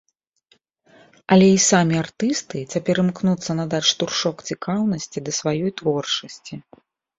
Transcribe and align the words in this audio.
Але 1.35 1.49
і 1.55 1.59
самі 1.71 1.95
артысты 2.03 2.57
цяпер 2.73 2.95
імкнуцца 3.05 3.51
надаць 3.61 3.83
штуршок 3.91 4.37
цікаўнасці 4.51 5.25
да 5.29 5.37
сваёй 5.43 5.71
творчасці. 5.85 6.53